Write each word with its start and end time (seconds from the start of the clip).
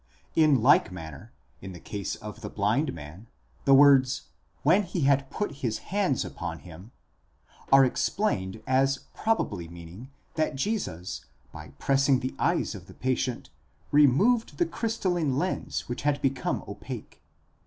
In 0.35 0.63
like 0.63 0.91
manner, 0.91 1.31
in 1.61 1.73
the 1.73 1.79
case 1.79 2.15
of 2.15 2.41
the 2.41 2.49
blind 2.49 2.91
man, 2.91 3.27
the 3.65 3.75
words, 3.75 4.23
when 4.63 4.81
he 4.81 5.01
had 5.01 5.29
pul 5.29 5.49
his 5.49 5.77
hands 5.93 6.25
upon 6.25 6.57
him, 6.61 6.89
ἐπιθεὶς 7.67 7.69
tas 7.69 7.69
χεῖρας 7.69 7.69
αὐτῷ, 7.69 7.73
are 7.73 7.85
explained 7.85 8.63
as 8.65 8.97
probably 9.13 9.67
meaning 9.67 10.09
that 10.33 10.55
Jesus 10.55 11.25
by 11.51 11.67
pressing 11.77 12.19
the 12.21 12.33
eyes 12.39 12.73
of 12.73 12.87
the 12.87 12.95
patient 12.95 13.51
removed 13.91 14.57
the 14.57 14.65
crystalline 14.65 15.37
lens 15.37 15.87
which 15.87 16.01
had 16.01 16.19
become 16.19 16.63
opaque. 16.67 17.21